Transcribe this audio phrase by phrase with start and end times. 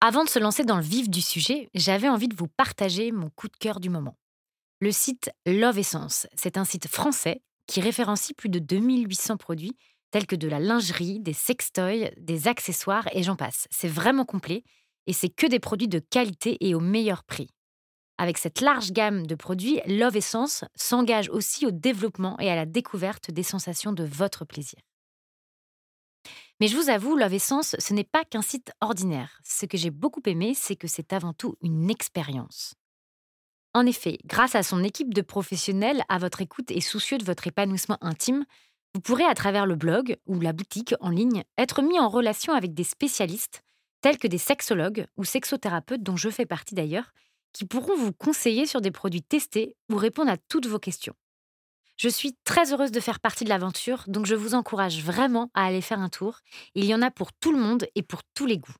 [0.00, 3.30] Avant de se lancer dans le vif du sujet, j'avais envie de vous partager mon
[3.30, 4.16] coup de cœur du moment.
[4.80, 9.76] Le site Love Essence, c'est un site français qui référencie plus de 2800 produits
[10.12, 13.66] tels que de la lingerie, des sextoys, des accessoires et j'en passe.
[13.72, 14.62] C'est vraiment complet
[15.08, 17.50] et c'est que des produits de qualité et au meilleur prix.
[18.18, 22.66] Avec cette large gamme de produits, Love Essence s'engage aussi au développement et à la
[22.66, 24.78] découverte des sensations de votre plaisir.
[26.60, 29.40] Mais je vous avoue, Love Essence, ce n'est pas qu'un site ordinaire.
[29.44, 32.74] Ce que j'ai beaucoup aimé, c'est que c'est avant tout une expérience.
[33.74, 37.46] En effet, grâce à son équipe de professionnels à votre écoute et soucieux de votre
[37.46, 38.44] épanouissement intime,
[38.94, 42.54] vous pourrez à travers le blog ou la boutique en ligne être mis en relation
[42.54, 43.62] avec des spécialistes
[44.00, 47.12] tels que des sexologues ou sexothérapeutes dont je fais partie d'ailleurs,
[47.52, 51.14] qui pourront vous conseiller sur des produits testés ou répondre à toutes vos questions.
[51.98, 55.64] Je suis très heureuse de faire partie de l'aventure, donc je vous encourage vraiment à
[55.64, 56.38] aller faire un tour.
[56.76, 58.76] Il y en a pour tout le monde et pour tous les goûts.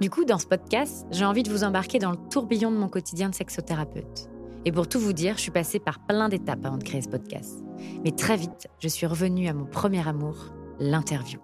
[0.01, 2.89] Du coup, dans ce podcast, j'ai envie de vous embarquer dans le tourbillon de mon
[2.89, 4.29] quotidien de sexothérapeute.
[4.67, 7.09] Et pour tout vous dire, je suis passée par plein d'étapes avant de créer ce
[7.09, 7.65] podcast.
[8.05, 11.41] Mais très vite, je suis revenue à mon premier amour, l'interview.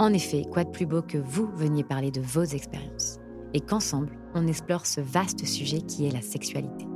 [0.00, 3.18] En effet, quoi de plus beau que vous veniez parler de vos expériences
[3.54, 6.86] et qu'ensemble, on explore ce vaste sujet qui est la sexualité.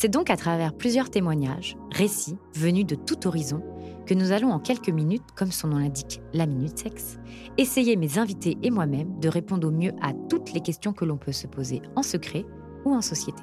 [0.00, 3.62] C'est donc à travers plusieurs témoignages, récits, venus de tout horizon,
[4.06, 7.18] que nous allons en quelques minutes, comme son nom l'indique, la minute sexe,
[7.58, 11.18] essayer mes invités et moi-même de répondre au mieux à toutes les questions que l'on
[11.18, 12.46] peut se poser en secret
[12.86, 13.42] ou en société.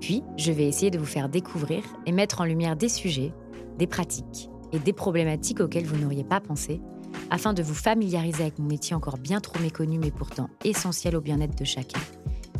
[0.00, 3.32] Puis, je vais essayer de vous faire découvrir et mettre en lumière des sujets,
[3.76, 6.80] des pratiques et des problématiques auxquelles vous n'auriez pas pensé,
[7.30, 11.20] afin de vous familiariser avec mon métier encore bien trop méconnu mais pourtant essentiel au
[11.20, 11.98] bien-être de chacun,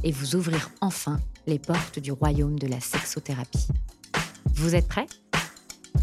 [0.02, 3.68] et vous ouvrir enfin les portes du royaume de la sexothérapie.
[4.54, 5.06] Vous êtes prêts?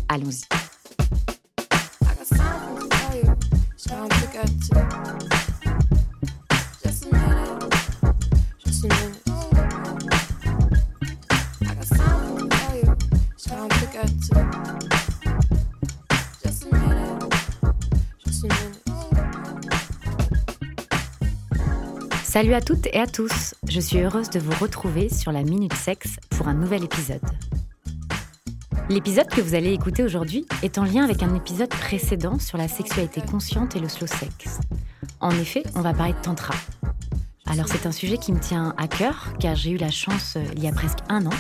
[0.07, 0.41] Allons-y.
[22.31, 25.73] Salut à toutes et à tous, je suis heureuse de vous retrouver sur la Minute
[25.73, 27.19] Sexe pour un nouvel épisode.
[28.87, 32.69] L'épisode que vous allez écouter aujourd'hui est en lien avec un épisode précédent sur la
[32.69, 34.61] sexualité consciente et le slow sex.
[35.19, 36.53] En effet, on va parler de tantra.
[37.47, 40.45] Alors c'est un sujet qui me tient à cœur car j'ai eu la chance, euh,
[40.55, 41.37] il y a presque un an,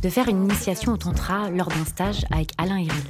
[0.00, 3.02] de faire une initiation au tantra lors d'un stage avec Alain Hiril.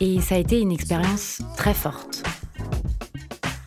[0.00, 2.13] Et ça a été une expérience très forte.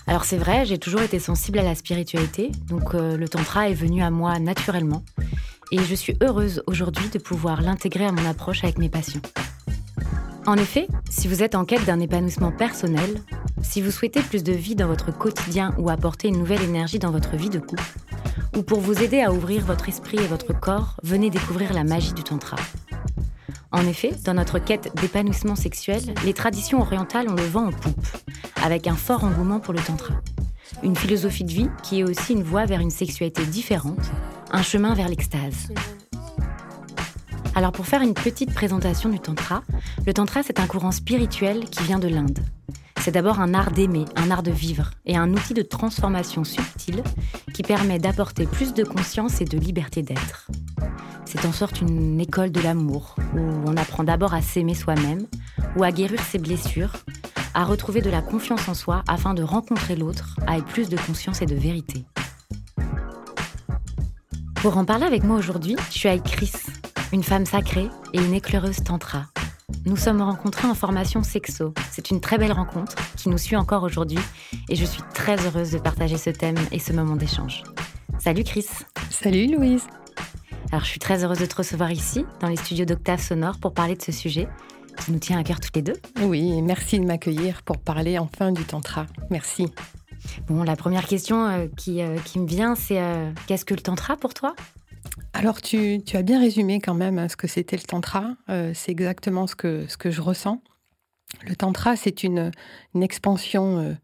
[0.07, 3.73] Alors c'est vrai, j'ai toujours été sensible à la spiritualité, donc euh, le tantra est
[3.73, 5.03] venu à moi naturellement.
[5.73, 9.21] Et je suis heureuse aujourd'hui de pouvoir l'intégrer à mon approche avec mes patients.
[10.45, 13.21] En effet, si vous êtes en quête d'un épanouissement personnel,
[13.61, 17.11] si vous souhaitez plus de vie dans votre quotidien ou apporter une nouvelle énergie dans
[17.11, 17.83] votre vie de couple,
[18.55, 22.13] ou pour vous aider à ouvrir votre esprit et votre corps, venez découvrir la magie
[22.13, 22.55] du tantra.
[23.71, 28.07] En effet, dans notre quête d'épanouissement sexuel, les traditions orientales ont le vent en poupe,
[28.63, 30.13] avec un fort engouement pour le tantra.
[30.83, 34.11] Une philosophie de vie qui est aussi une voie vers une sexualité différente,
[34.51, 35.69] un chemin vers l'extase.
[37.55, 39.63] Alors pour faire une petite présentation du tantra,
[40.05, 42.39] le tantra c'est un courant spirituel qui vient de l'Inde.
[43.01, 47.03] C'est d'abord un art d'aimer, un art de vivre et un outil de transformation subtile
[47.53, 50.47] qui permet d'apporter plus de conscience et de liberté d'être.
[51.29, 55.27] C'est en sorte une école de l'amour, où on apprend d'abord à s'aimer soi-même,
[55.75, 56.93] ou à guérir ses blessures,
[57.53, 61.41] à retrouver de la confiance en soi afin de rencontrer l'autre avec plus de conscience
[61.41, 62.05] et de vérité.
[64.61, 66.53] Pour en parler avec moi aujourd'hui, je suis avec Chris,
[67.11, 69.25] une femme sacrée et une éclaireuse tantra.
[69.85, 71.73] Nous sommes rencontrés en formation sexo.
[71.91, 74.19] C'est une très belle rencontre qui nous suit encore aujourd'hui
[74.69, 77.63] et je suis très heureuse de partager ce thème et ce moment d'échange.
[78.17, 78.67] Salut Chris.
[79.09, 79.87] Salut Louise.
[80.71, 83.73] Alors je suis très heureuse de te recevoir ici, dans les studios d'Octave Sonore, pour
[83.73, 84.47] parler de ce sujet
[84.97, 85.95] qui nous tient à cœur toutes les deux.
[86.21, 89.05] Oui, merci de m'accueillir pour parler enfin du tantra.
[89.29, 89.67] Merci.
[90.47, 93.81] Bon, la première question euh, qui, euh, qui, me vient, c'est euh, qu'est-ce que le
[93.81, 94.55] tantra pour toi?
[95.33, 98.35] Alors, tu, as bien résumé quand même hein, ce que c'était le tantra.
[98.73, 100.61] c'est exactement ce que, ce que je ressens.
[101.45, 102.51] Le tantra, c'est une,
[102.99, 103.97] expansion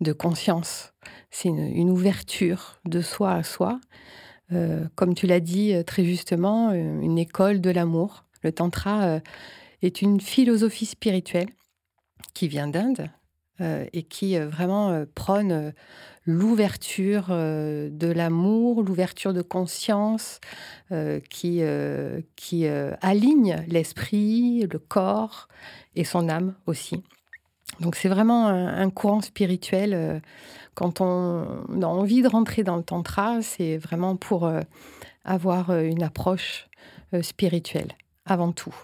[0.00, 0.92] de conscience.
[1.30, 3.80] C'est une, ouverture de soi à soi.
[4.94, 8.24] Comme tu l'as dit très justement, une école de l'amour.
[8.42, 9.20] Le tantra
[9.82, 11.48] est une philosophie spirituelle
[12.34, 13.08] qui vient d'Inde,
[13.62, 15.72] euh, et qui euh, vraiment euh, prône
[16.24, 20.38] l'ouverture de l'amour, l'ouverture de conscience,
[21.28, 21.62] qui,
[22.36, 25.48] qui aligne l'esprit, le corps
[25.96, 27.02] et son âme aussi.
[27.80, 30.22] Donc c'est vraiment un, courant spirituel.
[30.74, 34.50] Quand on a envie de rentrer dans le tantra, c'est vraiment pour
[35.24, 36.68] avoir une approche
[37.22, 37.92] spirituelle
[38.24, 38.74] avant tout.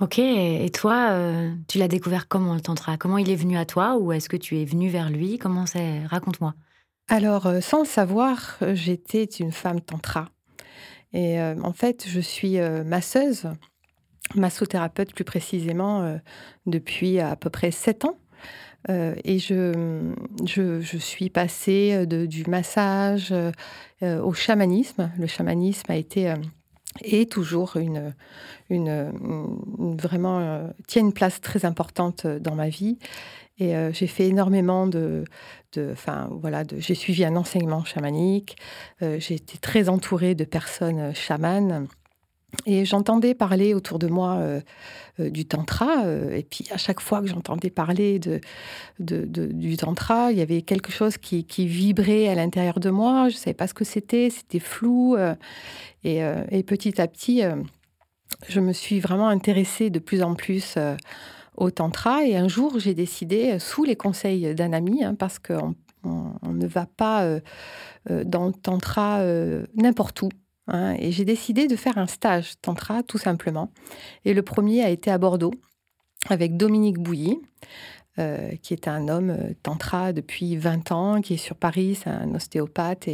[0.00, 2.96] Ok, et toi, euh, tu l'as découvert comment le tantra?
[2.96, 5.36] Comment il est venu à toi ou est-ce que tu es venu vers lui?
[5.36, 6.54] Comment c'est Raconte-moi.
[7.08, 10.30] Alors, euh, sans le savoir, euh, j'étais une femme tantra.
[11.12, 13.48] Et en fait, je suis masseuse,
[14.36, 16.20] massothérapeute plus précisément,
[16.66, 18.16] depuis à peu près sept ans.
[18.88, 20.12] Et je,
[20.46, 23.34] je, suis passée de, du massage
[24.02, 25.10] au chamanisme.
[25.18, 26.34] Le chamanisme a été
[27.02, 28.14] et toujours une,
[28.68, 32.98] une, vraiment euh, tient une place très importante euh, dans ma vie.
[33.58, 35.24] Et euh, j'ai fait énormément de,
[35.92, 38.56] enfin voilà, j'ai suivi un enseignement chamanique.
[39.00, 41.86] j'ai été très entourée de personnes chamanes.
[42.66, 44.40] Et j'entendais parler autour de moi
[45.18, 46.04] du tantra.
[46.32, 48.40] et puis à chaque fois que j'entendais parler de,
[48.98, 53.28] du tantra, il y avait quelque chose qui, qui vibrait à l'intérieur de moi.
[53.28, 55.16] Je ne savais pas ce que c'était, c'était flou.
[56.02, 56.20] Et,
[56.50, 57.44] et, petit à petit,
[58.48, 60.96] je me suis vraiment intéressée de plus en plus euh,
[61.56, 65.38] au tantra et un jour j'ai décidé, euh, sous les conseils d'un ami, hein, parce
[65.38, 65.74] qu'on
[66.04, 67.40] on, ne va pas euh,
[68.24, 69.22] dans le tantra
[69.74, 70.30] n'importe où,
[70.70, 73.72] hein, et j'ai décidé de faire un stage tantra tout simplement.
[74.24, 75.54] Et le premier a été à Bordeaux
[76.28, 77.38] avec Dominique Bouilly.
[78.62, 83.08] qui est un homme tantra depuis 20 ans, qui est sur Paris, c'est un ostéopathe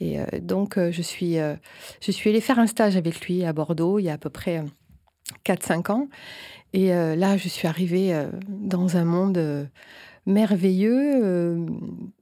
[0.00, 1.54] et, euh, donc, euh, je suis, euh,
[2.00, 4.30] je suis allée faire un stage avec lui à Bordeaux il y a à peu
[4.30, 4.62] près
[5.44, 6.08] 4-5 ans.
[6.72, 9.70] Et là, je suis arrivée dans un monde
[10.26, 11.66] merveilleux,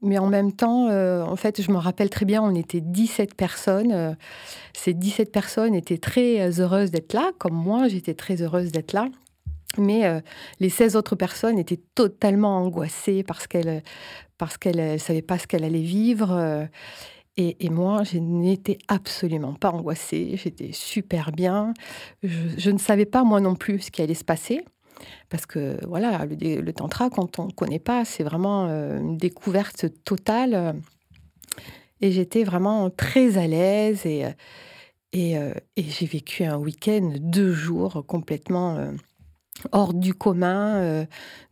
[0.03, 4.17] mais en même temps, en fait, je me rappelle très bien, on était 17 personnes.
[4.73, 9.09] ces 17 personnes étaient très heureuses d'être là, comme moi, j'étais très heureuse d'être là.
[9.79, 10.23] Mais
[10.61, 13.83] les 16 autres personnes étaient totalement angoissées parce qu'elles
[14.37, 16.69] parce qu'elles savaient pas ce qu'elles allaient vivre.
[17.39, 21.73] Et, moi, je n'étais absolument pas angoissée, j'étais super bien.
[22.23, 24.63] Je, ne savais pas moi non plus ce qui allait se passer.
[25.29, 29.87] Parce que voilà, le, tantra, quand on ne connaît pas, c'est vraiment euh, une découverte
[30.05, 30.81] totale.
[32.01, 34.27] Et j'étais vraiment très à l'aise et,
[35.13, 38.93] et, euh, et j'ai vécu un week-end, deux jours complètement euh,
[39.71, 41.05] hors du commun, euh,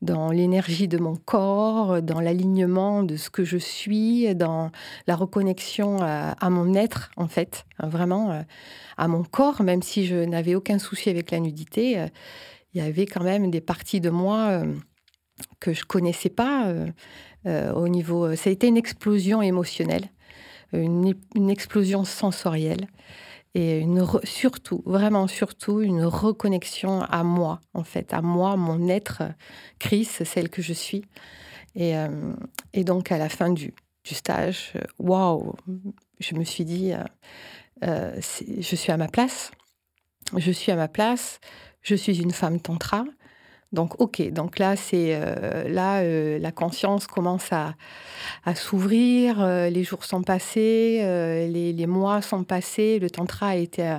[0.03, 4.71] dans l'énergie de mon corps, dans l'alignement de ce que je suis, dans
[5.07, 8.43] la reconnexion à, mon être, en fait, hein, vraiment euh,
[8.97, 11.99] à mon corps, même si je n'avais aucun souci avec la nudité.
[12.01, 12.09] Euh,
[12.73, 14.63] il y avait quand même des parties de moi
[15.59, 16.73] que je connaissais pas
[17.47, 18.37] au niveau.
[18.37, 20.11] Ça a été une explosion émotionnelle,
[20.73, 22.87] une explosion sensorielle
[23.55, 29.23] et une surtout, vraiment surtout, une reconnexion à moi, en fait, à moi, mon être,
[29.79, 31.05] Chris, celle que je suis.
[31.75, 32.35] Et, euh,
[32.77, 33.75] donc, à la fin du,
[34.05, 35.55] du stage, euh, waouh,
[36.21, 36.93] je me suis dit,
[37.83, 39.51] euh, je suis à ma place,
[40.37, 41.41] je suis à ma place,
[41.83, 43.05] je suis une femme tantra,
[43.73, 47.75] donc, ok, donc là, c'est euh, là, euh, la conscience commence à,
[48.57, 50.99] s'ouvrir, euh, les jours sont passés,
[51.49, 53.99] les, mois sont passés, le tantra été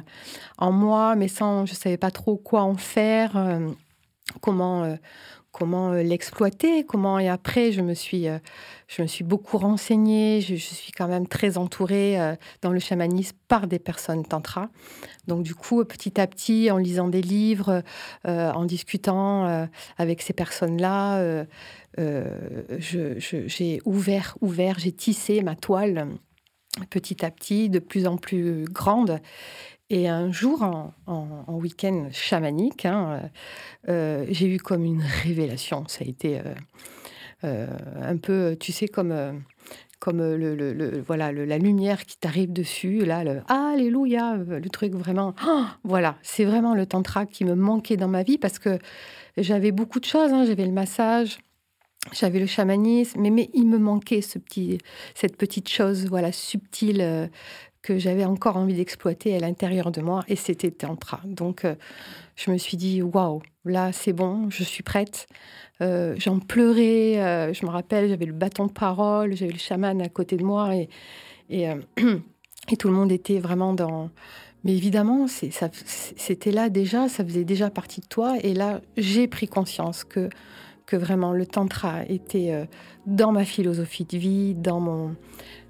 [0.58, 3.32] en moi, mais sans, je savais pas trop quoi en faire,
[4.42, 4.98] comment,
[5.52, 8.28] comment l'exploiter, comment et après je me suis,
[8.88, 12.18] je me suis beaucoup renseignée, je, suis quand même très entourée
[12.62, 14.70] dans le chamanisme par des personnes tantra.
[15.28, 17.84] Donc du coup, petit à petit, en lisant des livres,
[18.26, 19.68] en discutant
[19.98, 21.46] avec ces personnes-là,
[21.98, 26.08] j'ai ouvert, ouvert, j'ai tissé ma toile
[26.90, 29.20] petit à petit, de plus en plus grande.
[29.94, 30.64] Et un jour,
[31.06, 33.30] en, week-end chamanique, hein,
[33.90, 35.84] euh, j'ai eu comme une révélation.
[35.90, 36.44] Ça a été euh,
[37.44, 37.68] euh,
[38.02, 39.44] un peu, tu sais, comme,
[40.00, 45.36] comme le, voilà, la lumière qui t'arrive dessus, là, le Alléluia, le truc vraiment.
[45.46, 48.80] Oh, voilà, c'est vraiment le tantra qui me manquait dans ma vie parce que
[49.36, 50.32] j'avais beaucoup de choses.
[50.32, 50.46] Hein.
[50.46, 51.40] j'avais le massage,
[52.14, 54.78] j'avais le chamanisme, mais, mais il me manquait ce petit,
[55.16, 57.30] cette petite chose voilà subtile
[57.82, 61.20] que j'avais encore envie d'exploiter à l'intérieur de moi, et c'était Tantra.
[61.26, 61.76] Donc, euh,
[62.36, 65.28] je me suis dit, waouh, là, c'est bon, je suis prête.
[65.82, 70.00] Euh, j'en pleurais, euh, je me rappelle, j'avais le bâton de parole, j'avais le chaman
[70.02, 70.90] à côté de moi, et,
[71.50, 71.64] et,
[72.72, 74.10] et, tout le monde était vraiment dans...
[74.64, 79.48] Mais évidemment, c'était là déjà, ça faisait déjà partie de toi, et là, j'ai pris
[79.48, 80.30] conscience que,
[80.86, 82.68] que vraiment le Tantra était
[83.08, 85.16] dans ma philosophie de vie, dans mon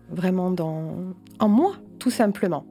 [0.09, 2.65] vraiment dans, en moi, tout simplement.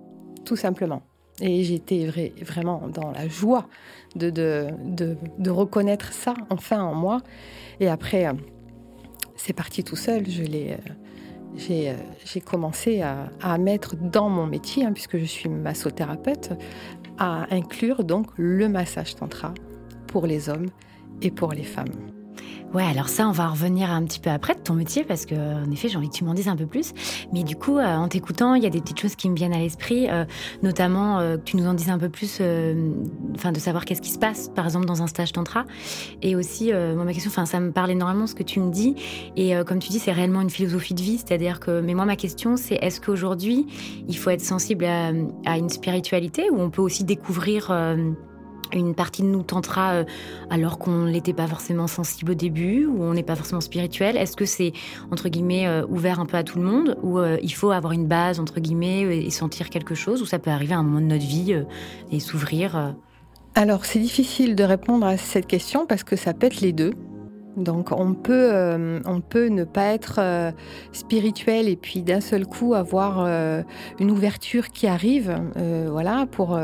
[0.44, 1.02] Tout simplement.
[1.40, 3.68] Et j'étais vraiment dans la joie
[4.16, 4.66] de,
[5.49, 7.20] reconnaître ça enfin en moi.
[7.78, 8.32] Et après, euh,
[9.37, 10.28] c'est parti tout seul.
[10.28, 10.92] Je l'ai, euh,
[11.54, 11.94] j'ai, euh,
[12.25, 16.50] j'ai commencé à, à, mettre dans mon métier, hein, puisque je suis massothérapeute,
[17.16, 19.54] à inclure donc le massage tantra
[20.08, 20.70] pour les hommes
[21.22, 22.19] et pour les femmes.
[22.73, 25.35] Ouais, alors ça, on va revenir un petit peu après de ton métier parce que,
[25.35, 26.92] en effet, j'ai envie que tu m'en dises un peu plus.
[27.32, 29.52] Mais du coup, euh, en t'écoutant, il y a des petites choses qui me viennent
[29.52, 30.25] à l'esprit, euh,
[30.62, 34.20] notamment euh, que tu nous en dises un peu plus, de savoir qu'est-ce qui se
[34.20, 35.64] passe, par exemple, dans un stage tantra.
[36.23, 38.94] Et aussi, moi, ma question, enfin, ça me parle énormément ce que tu me dis.
[39.37, 42.16] Et comme tu dis, c'est réellement une philosophie de vie, c'est-à-dire que, mais moi, ma
[42.16, 43.66] question, c'est est-ce qu'aujourd'hui,
[44.09, 45.11] il faut être sensible à,
[45.44, 47.73] à, une spiritualité ou on peut aussi découvrir
[48.78, 50.04] une partie de nous tentera euh,
[50.50, 54.36] alors qu'on n'était pas forcément sensible au début ou on n'est pas forcément spirituel Est-ce
[54.36, 54.72] que c'est
[55.10, 57.92] entre guillemets euh, ouvert un peu à tout le monde ou euh, il faut avoir
[57.92, 61.00] une base entre guillemets et sentir quelque chose ou ça peut arriver à un moment
[61.00, 61.54] de notre vie
[62.10, 62.94] et s'ouvrir
[63.54, 66.92] Alors c'est difficile de répondre à cette question parce que ça être les deux.
[67.56, 70.52] Donc on peut, on peut ne pas être
[70.92, 73.26] spirituel et puis d'un seul coup avoir
[73.98, 75.36] une ouverture qui arrive,
[75.90, 76.58] voilà, pour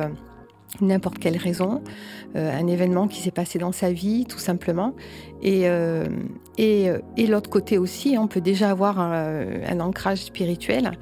[0.80, 1.83] n'importe quelle raison,
[2.37, 4.95] euh, un événement qui s'est passé dans sa vie, tout simplement.
[5.42, 6.06] Et, euh,
[6.59, 10.92] et, euh, et l'autre côté aussi, on peut déjà avoir un, ancrage spirituel.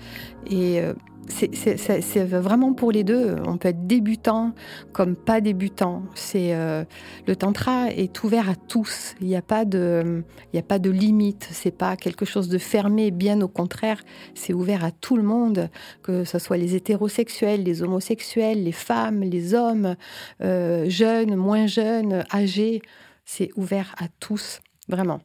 [1.28, 3.36] C'est vraiment pour les deux.
[3.46, 4.52] On peut être débutant
[4.92, 6.02] comme pas débutant.
[6.14, 6.84] C'est euh,
[7.26, 9.14] le tantra est ouvert à tous.
[9.20, 11.48] Il n'y a pas de, il y a pas de limite.
[11.50, 13.10] C'est pas quelque chose de fermé.
[13.10, 14.02] Bien au contraire,
[14.34, 15.70] c'est ouvert à tout le monde,
[16.02, 19.96] que ce soit les hétérosexuels, les homosexuels, les femmes, les hommes,
[20.42, 22.82] euh, jeunes, moins jeunes, âgés.
[23.24, 25.20] C'est ouvert à tous, vraiment.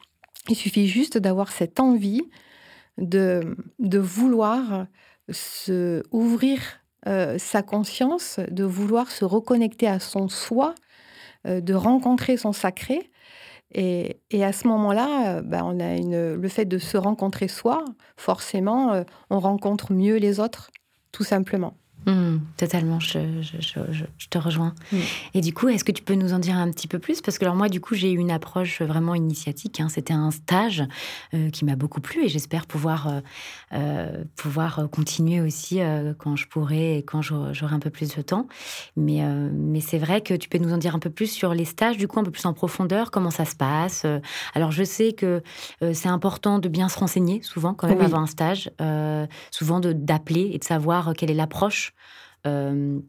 [0.48, 2.24] Il suffit juste d'avoir cette envie
[2.98, 4.88] de, de vouloir
[5.32, 6.60] se ouvrir
[7.08, 10.76] euh, sa conscience, de vouloir se reconnecter à son soi,
[11.48, 13.10] euh, de rencontrer son sacré.
[13.72, 17.86] Et, à ce moment-là, euh, ben, on a une, le fait de se rencontrer soi,
[18.18, 20.72] forcément, on rencontre mieux les autres,
[21.12, 21.74] tout simplement.
[22.06, 23.20] Hmm, totalement, je,
[24.30, 24.74] te rejoins.
[24.92, 24.98] Hmm.
[25.34, 27.22] Et du coup, est-ce que tu peux nous en dire un petit peu plus?
[27.22, 29.80] Parce que alors moi, du coup, j'ai eu une approche vraiment initiatique.
[29.80, 29.90] Hein.
[29.90, 30.84] C'était un stage
[31.34, 33.22] euh, qui m'a beaucoup plu et j'espère pouvoir, euh,
[33.74, 35.80] euh, pouvoir continuer aussi
[36.18, 38.48] quand je pourrai et quand j'aurai un peu plus de temps.
[38.96, 39.22] Mais,
[39.54, 41.98] mais c'est vrai que tu peux nous en dire un peu plus sur les stages,
[41.98, 44.06] du coup, un peu plus en profondeur, comment ça se passe?
[44.56, 45.44] Alors, je sais que
[45.94, 48.72] c'est important de bien se renseigner, souvent, quand même, avant un stage,
[49.52, 51.89] souvent d'appeler et de savoir quelle est l'approche
[52.48, 53.00] euh,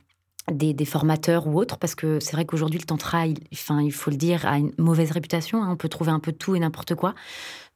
[0.50, 4.10] des, formateurs ou autres, parce que c'est vrai qu'aujourd'hui, le tantra, il, enfin, il faut
[4.10, 5.62] le dire, a une mauvaise réputation.
[5.62, 5.68] Hein.
[5.70, 7.14] on peut trouver un peu tout et n'importe quoi.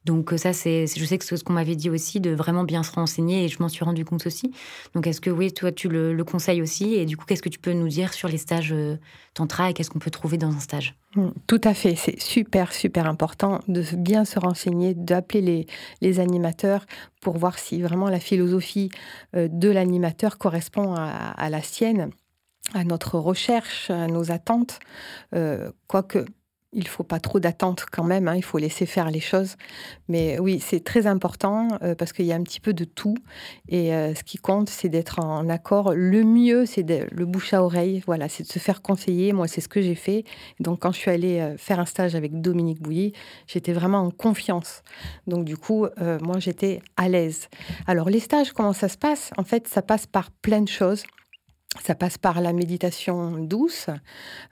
[0.05, 2.63] Donc euh, ça, c'est, je sais que c'est ce qu'on m'avait dit aussi, de vraiment
[2.63, 4.51] bien se renseigner, et je m'en suis rendu compte aussi.
[4.93, 7.59] Donc est-ce que oui, toi, tu le, conseilles aussi Et du coup, qu'est-ce que tu
[7.59, 8.97] peux nous dire sur les stages euh,
[9.33, 10.95] tantra et qu'est-ce qu'on peut trouver dans un stage?
[11.15, 15.67] Mmh, Tout à fait, c'est super, super important de bien se renseigner, d'appeler
[16.01, 16.85] les, animateurs
[17.21, 18.89] pour voir si vraiment la philosophie
[19.33, 22.11] de l'animateur correspond à la sienne
[22.73, 24.79] à notre recherche, à nos attentes.
[25.33, 26.25] Euh, quoique,
[26.75, 29.55] il faut pas trop d'attente quand même, hein, il faut laisser faire les choses.
[30.09, 33.15] Mais oui, c'est très important euh, parce qu'il y a un petit peu de tout.
[33.69, 35.93] Et euh, ce qui compte, c'est d'être en accord.
[35.95, 38.03] Le mieux, c'est le bouche à oreille.
[38.05, 39.31] Voilà, c'est de se faire conseiller.
[39.31, 40.25] Moi, c'est ce que j'ai fait.
[40.59, 43.13] Donc, quand je suis allée euh, faire un stage avec Dominique Bouilly,
[43.47, 44.83] j'étais vraiment en confiance.
[45.27, 45.87] Donc, du coup,
[46.21, 47.47] moi, j'étais à l'aise.
[47.87, 49.31] Alors, les stages, comment ça se passe?
[49.37, 51.03] En fait, ça passe par plein de choses.
[51.83, 53.87] Ça passe par la méditation douce,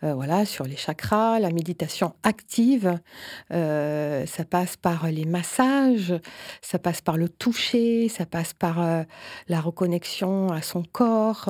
[0.04, 3.00] euh, voilà, sur les chakras, la méditation active.
[3.52, 6.14] Euh, ça passe par les massages,
[6.62, 9.04] ça passe par le toucher, ça passe par euh,
[9.48, 11.50] la reconnexion à son corps,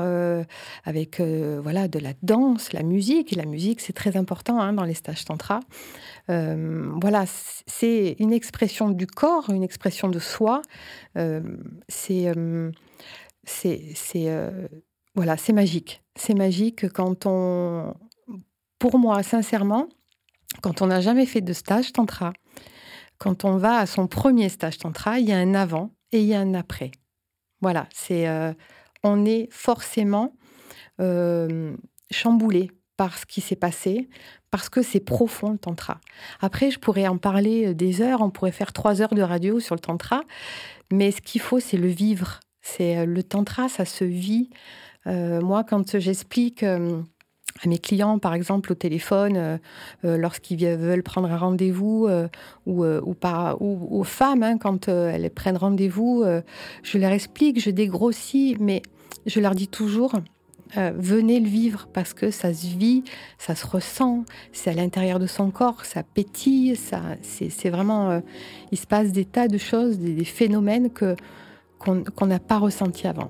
[0.85, 3.35] avec voilà de la danse, la musique.
[3.35, 5.59] La musique, c'est très important hein, dans les stages tantra.
[6.27, 10.61] voilà, c'est une expression du corps, une expression de soi.
[11.87, 12.31] c'est
[13.45, 14.29] c'est
[15.15, 16.01] voilà, c'est magique.
[16.15, 17.93] C'est magique quand on,
[18.79, 19.87] pour moi, sincèrement,
[20.61, 22.33] quand on n'a jamais fait de stage tantra,
[23.17, 26.27] quand on va à son premier stage tantra, il y a un avant et il
[26.27, 26.91] y a un après.
[27.61, 28.53] Voilà, c'est, euh,
[29.03, 30.35] on est forcément
[30.99, 31.75] euh,
[32.11, 34.07] chamboulé par ce qui s'est passé,
[34.51, 35.99] parce que c'est profond le tantra.
[36.41, 39.73] Après, je pourrais en parler des heures, on pourrait faire trois heures de radio sur
[39.73, 40.21] le tantra,
[40.91, 42.39] mais ce qu'il faut, c'est le vivre.
[42.61, 44.57] C'est euh, le tantra, ça se vit euh,
[45.05, 47.01] moi, quand j'explique euh,
[47.63, 49.59] à mes clients, par exemple, au téléphone,
[50.05, 52.09] euh, lorsqu'ils veulent prendre un rendez-vous,
[52.65, 56.23] ou, ou, aux femmes, hein, quand elles prennent rendez-vous,
[56.83, 58.81] je leur explique, je dégrossis, mais
[59.25, 60.13] je leur dis toujours,
[60.75, 63.03] venez le vivre parce que ça se vit,
[63.37, 68.19] ça se ressent, c'est à l'intérieur de son corps, ça pétille, ça, c'est vraiment,
[68.71, 71.15] il se passe des tas de choses, des, phénomènes que
[71.77, 73.29] qu'on n'a pas ressentis avant.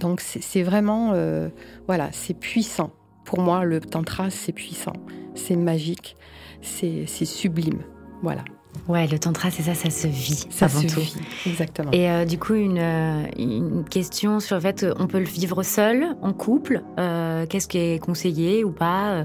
[0.00, 1.48] Donc c'est vraiment, euh,
[1.86, 2.90] voilà, c'est puissant.
[3.24, 4.92] Pour moi, le tantra, c'est puissant,
[5.34, 6.16] c'est magique,
[6.60, 7.82] c'est sublime.
[8.22, 8.44] Voilà.
[8.88, 11.14] Ouais, le tantra, c'est ça, ça se vit ça se Vit,
[11.46, 11.90] exactement.
[11.92, 16.16] Et euh, du coup, euh, une, question sur le fait, on peut le vivre seul,
[16.22, 16.82] en couple.
[16.96, 19.24] Qu'est-ce qui est conseillé ou pas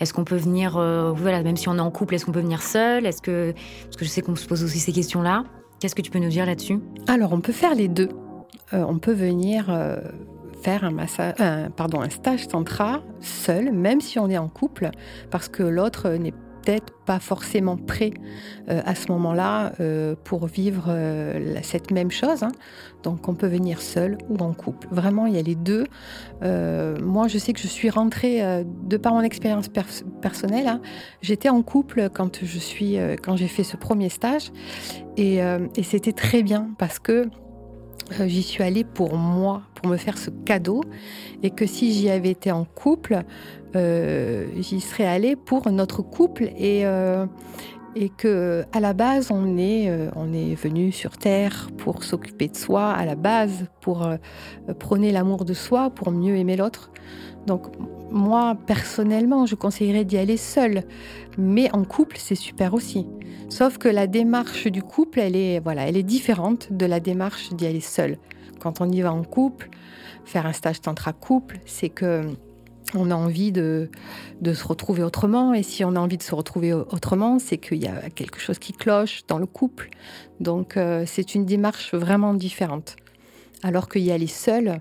[0.00, 0.72] Est-ce qu'on peut venir,
[1.14, 3.52] voilà, même si on est en couple, est-ce qu'on peut venir seul Est-ce que,
[3.84, 5.44] parce que je sais qu'on se pose aussi ces questions-là.
[5.80, 6.80] Qu'est-ce que tu peux nous dire là-dessus?
[7.06, 8.08] Alors, on peut faire les deux.
[8.72, 9.96] Euh, on peut venir euh,
[10.62, 14.90] faire un, stage tantra seul, même si on est en couple,
[15.30, 18.10] parce que l'autre n'est peut-être pas forcément prêt
[18.68, 19.72] euh, à ce moment-là
[20.24, 20.94] pour vivre
[21.62, 22.42] cette même chose.
[22.42, 22.52] Hein.
[23.04, 24.88] Donc on peut venir seul ou en couple.
[24.90, 25.86] Vraiment, il y a les deux.
[26.42, 29.70] moi, je sais que je suis rentrée de par mon expérience
[30.20, 30.66] personnelle.
[30.66, 30.82] Hein.
[31.22, 34.50] J'étais en couple quand j'ai fait ce premier stage,
[35.16, 35.40] et,
[35.82, 37.30] c'était très bien parce que
[38.26, 40.82] j'y suis allée pour moi, pour me faire ce cadeau,
[41.42, 43.22] et que si j'y avais été en couple,
[43.76, 46.50] euh, j'y serais allée pour notre couple.
[46.56, 47.26] Et euh,
[47.96, 52.56] et que à la base on est on est venu sur terre pour s'occuper de
[52.56, 54.08] soi à la base pour
[54.78, 56.90] prôner l'amour de soi pour mieux aimer l'autre.
[57.46, 57.66] Donc
[58.10, 60.84] moi personnellement je conseillerais d'y aller seul
[61.38, 63.06] mais en couple c'est super aussi.
[63.48, 67.50] Sauf que la démarche du couple, elle est, voilà, elle est différente de la démarche
[67.54, 68.18] d'y aller seul.
[68.60, 69.70] Quand on y va en couple,
[70.24, 72.22] faire un stage tantra couple, c'est que
[72.94, 73.90] on a envie de,
[74.40, 75.54] de, se retrouver autrement.
[75.54, 78.58] Et si on a envie de se retrouver autrement, c'est qu'il y a quelque chose
[78.58, 79.90] qui cloche dans le couple.
[80.40, 82.96] Donc euh, c'est une démarche vraiment différente.
[83.62, 84.80] Alors qu'il y aller seul,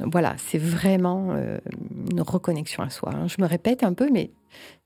[0.00, 1.58] voilà, c'est vraiment euh,
[2.10, 3.10] une reconnexion à soi.
[3.14, 3.28] Hein.
[3.28, 4.30] Je me répète un peu, mais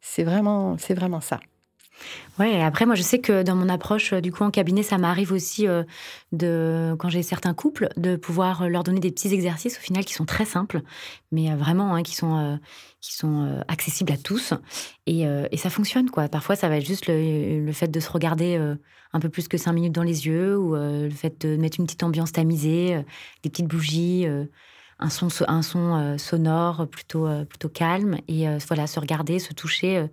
[0.01, 1.41] c'est vraiment, c'est vraiment ça.
[2.39, 4.99] Ouais, après, moi, je sais que dans mon approche, euh, du coup, en cabinet, ça
[4.99, 5.85] m'arrive aussi, euh,
[6.33, 10.05] de, quand j'ai certains couples, de pouvoir euh, leur donner des petits exercices, au final,
[10.05, 10.83] qui sont très simples,
[11.31, 12.59] mais vraiment, hein, qui sont,
[13.01, 14.55] qui sont accessibles à tous.
[15.07, 16.29] Et, ça fonctionne, quoi.
[16.29, 18.57] Parfois, ça va être juste le, fait de se regarder
[19.13, 21.87] un peu plus que cinq minutes dans les yeux, ou le fait de mettre une
[21.87, 23.05] petite ambiance tamisée,
[23.43, 24.27] des petites bougies
[24.99, 29.39] un son, un son euh, sonore plutôt, euh, plutôt calme et euh, voilà, se regarder,
[29.39, 30.09] se toucher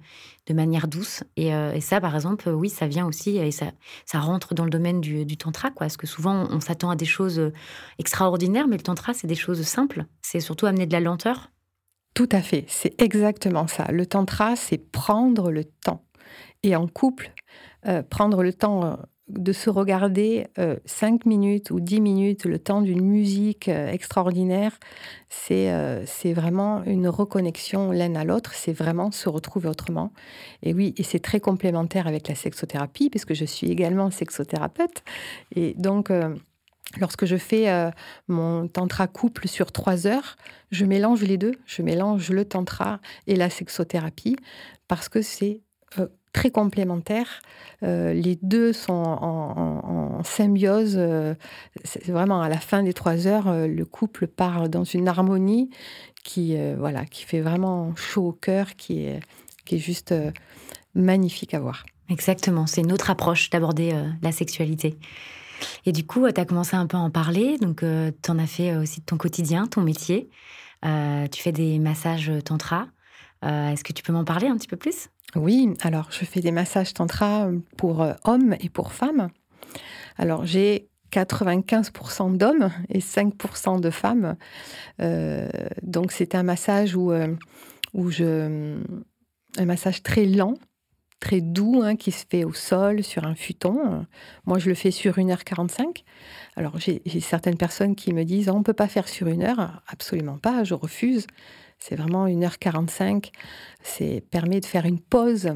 [0.48, 1.24] de manière douce.
[1.38, 3.68] Et, ça, par exemple, oui, ça vient aussi et ça,
[4.06, 5.86] ça rentre dans le domaine du, tantra, quoi.
[5.86, 7.52] Parce que souvent, on, s'attend à des choses
[8.00, 10.06] extraordinaires, mais le tantra, c'est des choses simples.
[10.22, 11.52] C'est surtout amener de la lenteur.
[12.14, 13.86] Tout à fait, c'est exactement ça.
[13.92, 16.04] Le tantra, c'est prendre le temps.
[16.64, 17.32] Et en couple,
[18.10, 18.98] prendre le temps
[19.38, 24.78] de se regarder euh, cinq minutes ou dix minutes, le temps d'une musique euh, extraordinaire,
[25.52, 30.12] euh, c'est vraiment une reconnexion l'un à l'autre, c'est vraiment se retrouver autrement.
[30.64, 35.04] Et oui, et c'est très complémentaire avec la sexothérapie, puisque je suis également sexothérapeute.
[35.56, 36.12] Et donc,
[37.00, 37.92] lorsque je fais
[38.28, 40.36] mon tantra couple sur trois heures,
[40.72, 44.36] je mélange les deux, je mélange le tantra et la sexothérapie,
[44.88, 45.62] parce que c'est
[46.34, 47.42] très complémentaires.
[47.82, 51.00] les deux sont en, symbiose.
[51.84, 55.70] c'est vraiment à la fin des trois heures, le couple part dans une harmonie
[56.24, 59.20] qui, voilà, qui fait vraiment chaud au cœur, qui est,
[59.66, 60.14] qui est juste
[60.96, 61.86] magnifique à voir.
[62.10, 64.98] Exactement, c'est une autre approche d'aborder la sexualité.
[65.86, 67.84] Et du coup, tu as commencé un peu à en parler, donc
[68.22, 70.30] tu en as fait aussi de ton quotidien, ton métier.
[70.84, 72.88] tu fais des massages tantra.
[73.44, 75.10] Est-ce que tu peux m'en parler un petit peu plus?
[75.36, 79.30] Oui, alors je fais des massages tantra pour euh, hommes et pour femmes.
[80.18, 84.36] Alors j'ai 95% d'hommes et 5% de femmes.
[85.02, 85.50] Euh,
[85.84, 87.36] donc c'est un massage où, euh,
[87.94, 88.78] où je...
[89.58, 90.54] Un massage très lent,
[91.20, 94.06] très doux, hein, qui se fait au sol, sur un futon.
[94.46, 96.06] Moi, je le fais sur 1h45.
[96.56, 99.82] Alors, j'ai certaines personnes qui me disent, on ne peut pas faire sur une heure.
[99.88, 101.28] Absolument pas, je refuse.
[101.82, 103.32] C'est vraiment 1h45.
[103.84, 105.54] C'est permet de faire une pause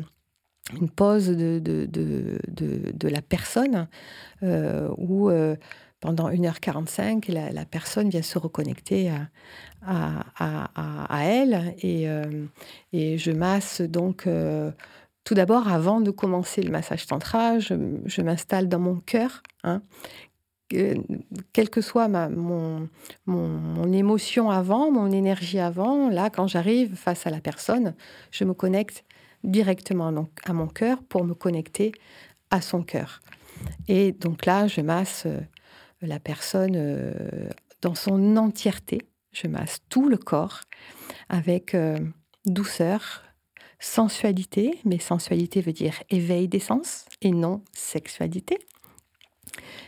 [0.73, 3.88] une pause de, de, de, de, la personne
[4.41, 5.55] euh, où euh,
[5.99, 9.29] pendant 1h45, la, la, personne vient se reconnecter à,
[9.85, 12.45] à, à, elle et, euh,
[12.93, 14.27] et, je masse donc
[15.23, 19.81] tout d'abord avant de commencer le massage tantra, je, m'installe dans mon cœur, hein,
[20.69, 22.89] quelle que soit mon,
[23.25, 27.93] mon, émotion avant, mon énergie avant, là, quand j'arrive face à la personne,
[28.32, 29.04] je me connecte
[29.43, 30.12] directement
[30.45, 31.91] à mon cœur pour me connecter
[32.49, 33.21] à son cœur.
[33.88, 35.39] Et donc là, je masse euh,
[36.01, 37.49] la personne euh,
[37.82, 39.01] dans son entièreté.
[39.32, 40.62] Je masse tout le corps
[41.30, 41.99] avec euh,
[42.45, 43.23] douceur,
[43.80, 48.60] sensualité, mais sensualité veut dire éveil des sens et non sexualité.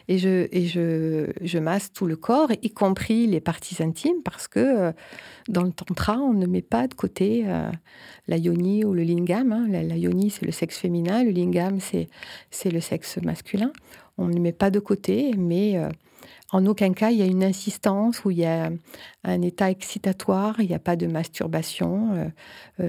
[0.07, 4.91] Et, je, je, masse tout le corps, y compris les parties intimes, parce que euh,
[5.49, 7.69] dans le tantra, on ne met pas de côté euh,
[8.27, 9.51] la yoni ou le lingam.
[9.51, 9.67] Hein.
[9.69, 13.71] La, yoni, c'est le sexe féminin, le lingam, c'est le sexe masculin.
[14.17, 15.89] On ne met pas de côté, mais euh,
[16.51, 18.71] en aucun cas, il y a une insistance où il y a
[19.23, 22.31] un état excitatoire, il n'y a pas de masturbation.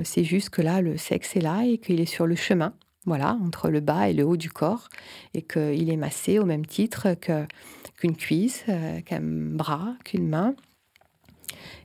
[0.04, 2.72] c'est juste que là, le sexe est là et qu'il est sur le chemin
[3.08, 4.88] voilà, entre le bas et le haut du corps,
[5.34, 10.54] et qu'il est massé au même titre qu'une cuisse, euh, qu'un bras, qu'une main.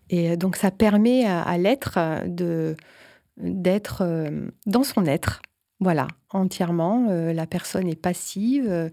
[0.09, 1.97] Et donc ça permet à, l'être
[3.37, 5.41] d'être euh, dans son être,
[5.83, 7.07] voilà, entièrement.
[7.09, 8.89] Euh, la personne est passive euh,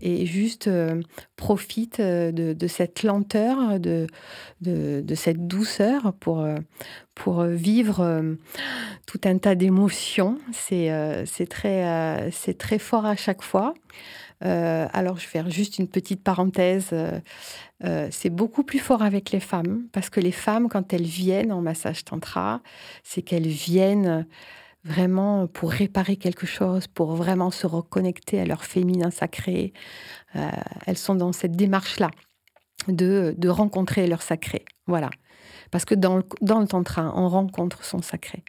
[0.00, 1.00] et juste euh,
[1.36, 4.06] profite de, cette lenteur, de,
[5.14, 6.46] cette douceur pour,
[7.14, 8.22] pour vivre
[9.06, 10.38] tout un tas d'émotions.
[10.52, 10.90] C'est
[11.48, 13.74] très, c'est très fort à chaque fois.
[14.40, 16.94] alors, je vais faire juste une petite parenthèse.
[18.10, 21.62] c'est beaucoup plus fort avec les femmes parce que les femmes, quand elles viennent en
[21.62, 22.60] massage tantra,
[23.02, 24.26] c'est qu'elles viennent
[24.84, 29.72] vraiment pour réparer quelque chose, pour vraiment se reconnecter à leur féminin sacré.
[30.36, 30.48] Euh,
[30.86, 32.10] elles sont dans cette démarche-là
[32.88, 34.64] de, de, rencontrer leur sacré.
[34.86, 35.10] Voilà.
[35.70, 38.42] Parce que dans le, dans le tantra, on rencontre son sacré.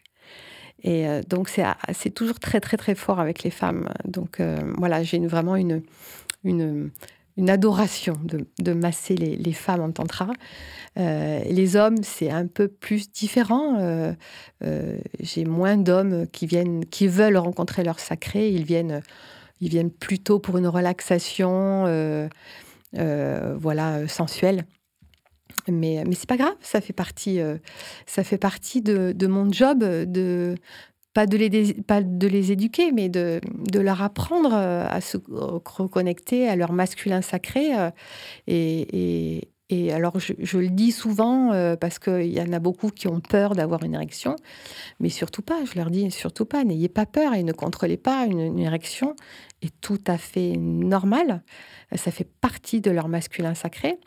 [0.82, 3.88] Et euh, donc, c'est toujours très, très, très fort avec les femmes.
[4.04, 5.82] Donc, euh, voilà, j'ai vraiment une,
[6.44, 6.90] une,
[7.36, 10.28] une adoration de, masser les, femmes en tantra.
[10.98, 13.78] Euh, les hommes, c'est un peu plus différent.
[13.80, 14.12] Euh,
[14.64, 18.50] euh, j'ai moins d'hommes qui viennent, qui veulent rencontrer leur sacré.
[18.50, 19.02] Ils viennent,
[19.60, 21.84] ils viennent plutôt pour une relaxation,
[22.92, 24.64] voilà, sensuelle.
[25.68, 27.38] Mais, mais c'est pas grave, ça fait partie,
[28.06, 30.56] ça fait partie de, de mon job de,
[31.14, 35.18] pas de les, pas de les éduquer, mais de, de, leur apprendre euh, à se
[35.28, 37.76] reconnecter à leur masculin sacré.
[37.76, 37.90] Euh,
[38.46, 43.08] et, et, alors, je, le dis souvent euh, parce qu'il y en a beaucoup qui
[43.08, 44.36] ont peur d'avoir une érection,
[45.00, 48.26] mais surtout pas, je leur dis surtout pas, n'ayez pas peur et ne contrôlez pas
[48.26, 49.16] une, érection
[49.62, 51.42] est tout à fait normal.
[51.94, 53.98] Ça fait partie de leur masculin sacré.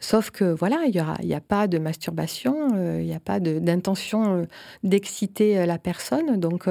[0.00, 4.36] Sauf que voilà, il n'y a, pas de masturbation, euh, il n'y a pas d'intention
[4.36, 4.44] euh,
[4.82, 6.38] d'exciter euh, la personne.
[6.38, 6.68] Donc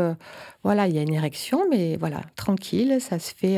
[0.64, 3.58] voilà, il y a une érection, mais voilà, tranquille, ça se fait.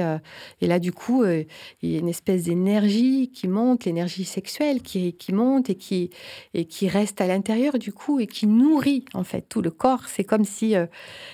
[0.62, 5.14] et là, du coup, il y a une espèce d'énergie qui monte, l'énergie sexuelle qui,
[5.14, 6.12] qui monte et qui,
[6.54, 10.08] et qui reste à l'intérieur, du coup, et qui nourrit en fait tout le corps.
[10.08, 10.76] C'est comme si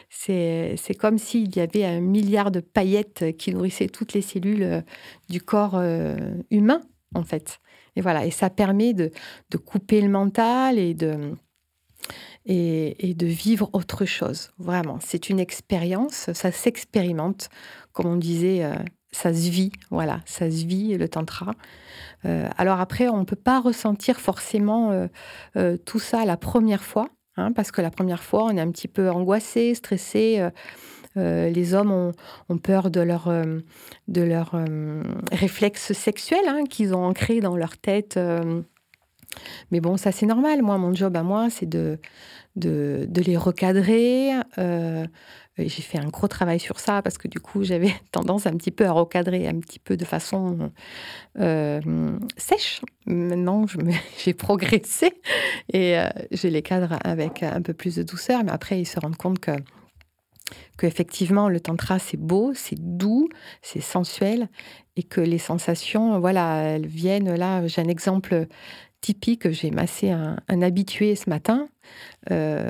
[0.10, 4.84] c'est comme s'il y avait un milliard de paillettes qui nourrissaient toutes les cellules
[5.30, 5.80] du corps
[6.50, 6.82] humain,
[7.14, 7.60] en fait.
[8.00, 9.12] Et voilà, et ça permet de,
[9.66, 11.36] couper le mental et de,
[12.46, 14.52] et, de vivre autre chose.
[14.58, 17.50] Vraiment, c'est une expérience, ça s'expérimente,
[17.92, 18.74] comme on disait, euh,
[19.12, 21.52] ça se vit, voilà, ça se vit le tantra.
[22.24, 25.10] Euh, alors après, on ne peut pas ressentir forcément
[25.58, 27.10] euh, tout ça la première fois.
[27.36, 30.50] hein, parce que la première fois, on est un petit peu angoissé, stressé.
[31.16, 33.32] Les hommes ont, peur de leur,
[34.08, 34.56] de leur
[35.32, 38.18] réflexe sexuel hein, qu'ils ont ancré dans leur tête
[39.72, 40.62] mais bon, ça c'est normal.
[40.62, 42.00] Moi, mon job à moi, c'est de,
[42.56, 44.32] de, les recadrer.
[44.58, 45.06] Euh,
[45.58, 48.72] j'ai fait un gros travail sur ça parce que du coup, j'avais tendance un petit
[48.72, 50.72] peu à recadrer un petit peu de façon
[51.40, 52.82] euh, sèche.
[53.06, 53.66] Maintenant,
[54.24, 55.14] j'ai progressé
[55.72, 58.44] et euh, je les cadre avec un peu plus de douceur.
[58.44, 59.52] Mais après, ils se rendent compte que
[60.78, 63.30] qu'effectivement le tantra c'est beau, c'est doux,
[63.62, 64.50] c'est sensuel
[64.96, 67.66] et que les sensations, voilà, elles viennent là.
[67.68, 68.48] J'ai un exemple
[69.02, 69.50] typique.
[69.52, 71.68] J'ai massé un, habitué ce matin.
[72.32, 72.70] Euh,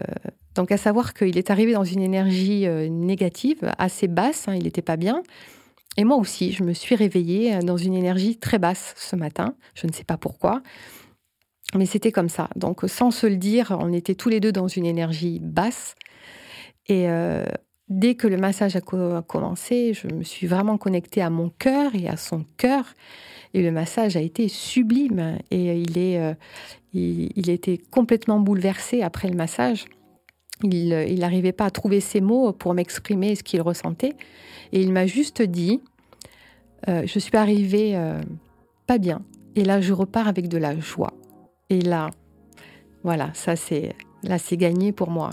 [0.55, 4.63] donc, à savoir qu'il est arrivé dans une énergie euh, négative, assez basse, hein, il
[4.63, 5.23] n'était pas bien.
[5.97, 9.55] Et moi aussi, je me suis réveillée euh, dans une énergie très basse ce matin.
[9.73, 10.61] Je ne sais pas pourquoi.
[11.75, 12.49] Mais c'était comme ça.
[12.55, 15.95] Donc, sans se le dire, on était tous les deux dans une énergie basse.
[16.87, 17.07] Et
[17.89, 22.07] dès que le massage a commencé, je me suis vraiment connectée à mon cœur et
[22.07, 22.85] à son cœur.
[23.53, 25.39] Et le massage a été sublime.
[25.49, 26.33] Et il, est, euh,
[26.93, 29.85] il, était complètement bouleversé après le massage.
[30.63, 34.15] Il n'arrivait pas à trouver ses mots pour m'exprimer ce qu'il ressentait.
[34.71, 35.81] Et il m'a juste dit,
[36.87, 38.21] euh, je suis arrivée euh,
[38.85, 39.21] pas bien.
[39.55, 41.13] Et là, je repars avec de la joie.
[41.69, 42.11] Et là,
[43.03, 45.31] voilà, ça c'est là c'est gagné pour moi.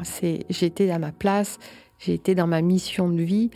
[0.48, 1.58] J'étais à ma place,
[1.98, 3.50] j'ai été dans ma mission de vie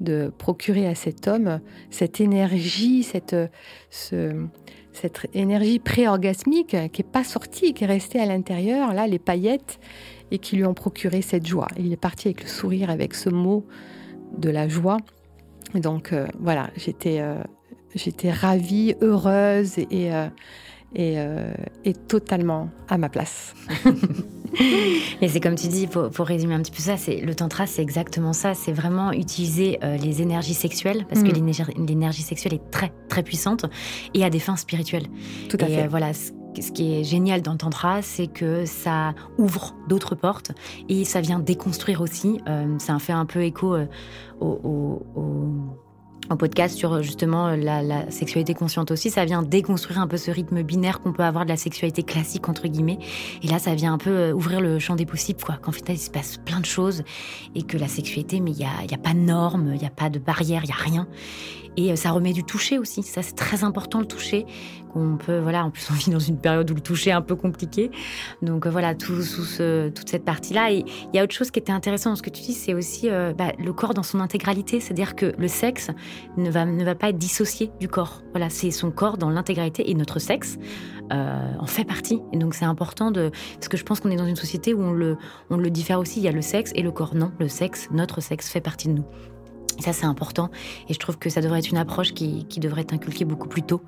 [0.00, 3.36] de procurer à cet homme cette énergie, cette,
[3.90, 9.78] cette énergie pré-orgasmique qui n'est pas sortie, qui est restée à l'intérieur, là, les paillettes,
[10.32, 11.68] et qui lui ont procuré cette joie.
[11.78, 13.66] Il est parti avec le sourire, avec ce mot
[14.38, 14.96] de la joie.
[15.74, 17.42] Donc, euh, voilà, j'étais euh,
[17.94, 23.54] j'étais ravie, heureuse et, euh, et totalement à ma place.
[25.20, 27.82] Mais c'est comme tu dis, pour, résumer un petit peu ça, c'est le tantra, c'est
[27.82, 28.54] exactement ça.
[28.54, 31.76] C'est vraiment utiliser euh, les énergies sexuelles parce que mm.
[31.86, 33.66] l'énergie sexuelle est très très puissante
[34.14, 35.06] et à des fins spirituelles.
[35.48, 35.84] Tout à fait.
[35.84, 36.12] Euh, voilà.
[36.12, 40.52] Ce qui est génial dans le tantra, c'est que ça ouvre d'autres portes
[40.90, 42.40] et ça vient déconstruire aussi.
[42.46, 43.74] Euh, ça fait un peu écho
[44.40, 45.02] au
[46.30, 49.10] un podcast sur justement la, sexualité consciente aussi.
[49.10, 52.48] Ça vient déconstruire un peu ce rythme binaire qu'on peut avoir de la sexualité classique,
[52.48, 52.98] entre guillemets.
[53.42, 55.56] Et là, ça vient un peu euh, ouvrir le champ des possibles, quoi.
[55.56, 57.02] Qu'en fait, il se passe plein de choses
[57.54, 59.86] et que la sexualité, mais il n'y a, y a pas de normes, il n'y
[59.86, 61.06] a pas de barrières, il n'y a rien.
[61.76, 63.02] Et euh, ça remet du toucher aussi.
[63.02, 64.46] Ça, c'est très important le toucher.
[64.94, 67.22] On peut, voilà, en plus, on vit dans une période où le toucher est un
[67.22, 67.90] peu compliqué.
[68.42, 69.42] Donc euh, voilà, tout, sous
[69.94, 70.72] toute cette partie-là.
[70.72, 72.74] Et il y a autre chose qui était intéressant dans ce que tu dis, c'est
[72.74, 74.80] aussi euh, bah, le corps dans son intégralité.
[74.80, 75.90] C'est-à-dire que le sexe
[76.36, 78.22] ne va, ne va pas être dissocié du corps.
[78.32, 80.58] Voilà, c'est son corps dans l'intégralité et notre sexe
[81.10, 82.22] en fait partie.
[82.32, 84.80] Et donc c'est important de, parce que je pense qu'on est dans une société où
[84.80, 85.18] on le,
[85.50, 86.20] on le diffère aussi.
[86.20, 87.14] Il y a le sexe et le corps.
[87.14, 89.04] Non, le sexe, notre sexe fait partie de nous.
[89.78, 90.50] Ça, c'est important.
[90.88, 93.62] Et je trouve que ça devrait être une approche qui, devrait être inculquée beaucoup plus
[93.62, 93.82] tôt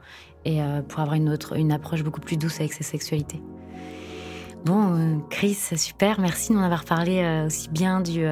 [0.44, 3.40] et euh, pour avoir une, autre, une approche beaucoup plus douce avec sa sexualité.
[4.64, 6.20] Bon, euh, Chris, super.
[6.20, 8.24] Merci de m'en avoir parlé euh, aussi bien du,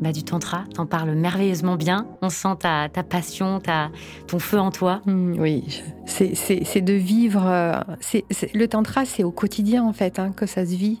[0.00, 0.64] bah, du tantra.
[0.74, 2.06] T'en parles merveilleusement bien.
[2.22, 3.90] On sent ta, ta passion, ta,
[4.26, 5.00] ton feu en toi.
[5.06, 7.84] Mmh, oui, c'est de vivre.
[8.00, 11.00] c'est le tantra, c'est au quotidien en fait hein, que ça se vit.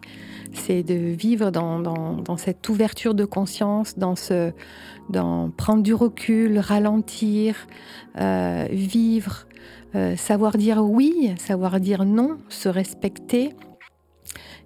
[0.52, 4.52] C'est de vivre dans, dans, dans, cette ouverture de conscience, dans ce,
[5.08, 7.56] dans prendre du recul, ralentir,
[8.20, 9.46] euh, vivre,
[9.94, 13.54] euh, savoir dire oui, savoir dire non, se respecter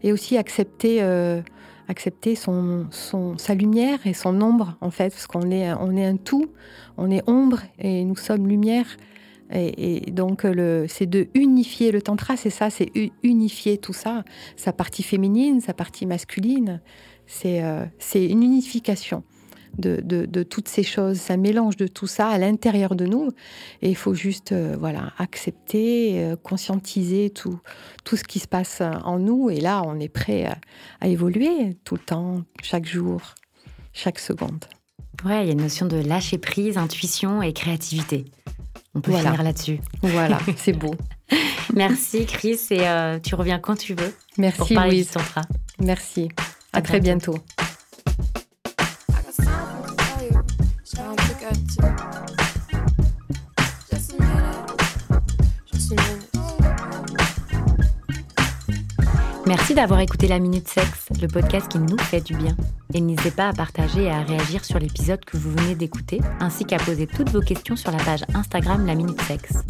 [0.03, 1.43] et aussi accepter, euh,
[1.89, 6.05] accepter son, son, sa lumière et son ombre en fait, parce qu'on est, on est
[6.05, 6.51] un tout,
[6.97, 8.87] on est ombre et nous sommes lumière.
[9.51, 10.47] Et, donc,
[10.89, 12.91] c'est de unifier le tantra, c'est ça, c'est
[13.23, 14.23] unifier tout ça,
[14.57, 16.83] sa partie féminine, sa partie masculine.
[17.27, 17.63] C'est
[18.15, 19.25] une unification
[19.79, 23.31] de, toutes ces choses, un mélange de tout ça à l'intérieur de nous.
[23.83, 27.61] Et il faut juste euh, voilà, accepter, euh, conscientiser tout,
[28.05, 29.51] tout ce qui se passe en nous.
[29.51, 30.47] Et là, on est prêt
[31.01, 33.21] à, évoluer tout le temps, chaque jour,
[33.93, 34.65] chaque seconde.
[35.25, 38.25] Ouais, il y a une notion de lâcher prise, intuition et créativité.
[38.95, 39.81] On peut finir là-dessus.
[40.03, 40.95] Voilà, c'est beau.
[41.75, 44.15] Merci Chris et euh, tu reviens quand tu veux.
[44.39, 45.11] Merci pour parler Louise.
[45.79, 46.29] Merci.
[46.73, 47.39] À, très bientôt.
[59.49, 62.55] Merci d'avoir écouté La Minute Sexe, le podcast qui nous fait du bien.
[62.93, 66.67] Et n'hésitez pas à partager et à réagir sur l'épisode que vous venez d'écouter, ainsi
[66.67, 69.65] qu'à poser toutes vos questions sur la page Instagram La Minute Sexe.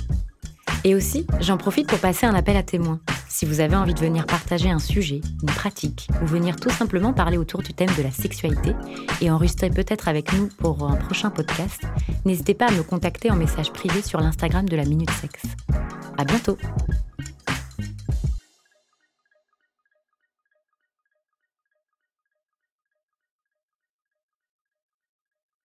[0.83, 2.99] Et aussi, j'en profite pour passer un appel à témoins.
[3.29, 7.13] Si vous avez envie de venir partager un sujet, une pratique, ou venir tout simplement
[7.13, 8.73] parler autour du thème de la sexualité
[9.21, 11.83] et enregistrer peut-être avec nous pour un prochain podcast,
[12.25, 15.45] n'hésitez pas à me contacter en message privé sur l'Instagram de la Minute Sexe.
[16.17, 16.59] À bientôt!